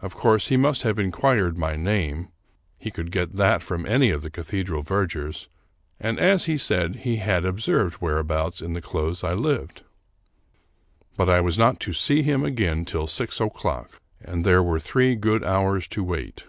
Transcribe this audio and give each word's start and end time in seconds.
Of 0.00 0.12
course, 0.16 0.48
he 0.48 0.56
must 0.56 0.82
have 0.82 0.98
inquired 0.98 1.56
my 1.56 1.76
name— 1.76 2.30
he 2.80 2.90
could 2.90 3.12
get 3.12 3.36
that 3.36 3.62
from 3.62 3.86
any 3.86 4.10
of 4.10 4.22
the 4.22 4.28
cathedral 4.28 4.82
vergers— 4.82 5.48
and, 6.00 6.18
as 6.18 6.46
he 6.46 6.58
said, 6.58 6.96
he 6.96 7.18
had 7.18 7.44
observed 7.44 8.02
whereabouts 8.02 8.60
in 8.60 8.72
the 8.72 8.82
close 8.82 9.22
I 9.22 9.34
lived. 9.34 9.84
But 11.16 11.30
I 11.30 11.40
was 11.42 11.56
not 11.58 11.78
to 11.82 11.92
see 11.92 12.22
him 12.24 12.44
again 12.44 12.84
till 12.84 13.06
six 13.06 13.40
o'clock, 13.40 14.00
and 14.20 14.44
there 14.44 14.64
were 14.64 14.80
three 14.80 15.14
good 15.14 15.44
hours 15.44 15.86
to 15.94 16.02
wait. 16.02 16.48